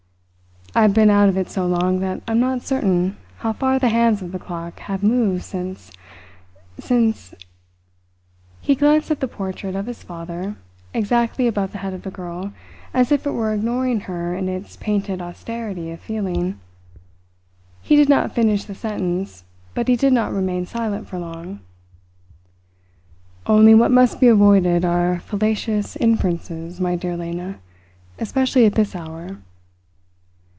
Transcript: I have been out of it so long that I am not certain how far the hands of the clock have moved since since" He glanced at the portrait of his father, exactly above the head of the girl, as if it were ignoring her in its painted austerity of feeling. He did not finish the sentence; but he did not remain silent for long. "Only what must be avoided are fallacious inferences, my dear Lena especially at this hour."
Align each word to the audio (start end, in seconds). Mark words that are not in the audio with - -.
I 0.73 0.83
have 0.83 0.93
been 0.93 1.09
out 1.09 1.27
of 1.27 1.35
it 1.37 1.49
so 1.49 1.67
long 1.67 1.99
that 1.99 2.21
I 2.29 2.31
am 2.31 2.39
not 2.39 2.61
certain 2.61 3.17
how 3.39 3.51
far 3.51 3.77
the 3.77 3.89
hands 3.89 4.21
of 4.21 4.31
the 4.31 4.39
clock 4.39 4.79
have 4.79 5.03
moved 5.03 5.43
since 5.43 5.91
since" 6.79 7.33
He 8.61 8.73
glanced 8.73 9.11
at 9.11 9.19
the 9.19 9.27
portrait 9.27 9.75
of 9.75 9.85
his 9.85 10.01
father, 10.03 10.55
exactly 10.93 11.45
above 11.45 11.73
the 11.73 11.79
head 11.79 11.93
of 11.93 12.03
the 12.03 12.09
girl, 12.09 12.53
as 12.93 13.11
if 13.11 13.27
it 13.27 13.31
were 13.33 13.51
ignoring 13.53 13.99
her 14.07 14.33
in 14.33 14.47
its 14.47 14.77
painted 14.77 15.21
austerity 15.21 15.91
of 15.91 15.99
feeling. 15.99 16.57
He 17.81 17.97
did 17.97 18.07
not 18.07 18.33
finish 18.33 18.63
the 18.63 18.73
sentence; 18.73 19.43
but 19.73 19.89
he 19.89 19.97
did 19.97 20.13
not 20.13 20.31
remain 20.31 20.65
silent 20.65 21.05
for 21.09 21.19
long. 21.19 21.59
"Only 23.45 23.75
what 23.75 23.91
must 23.91 24.21
be 24.21 24.27
avoided 24.29 24.85
are 24.85 25.19
fallacious 25.19 25.97
inferences, 25.97 26.79
my 26.79 26.95
dear 26.95 27.17
Lena 27.17 27.59
especially 28.19 28.65
at 28.65 28.75
this 28.75 28.95
hour." 28.95 29.37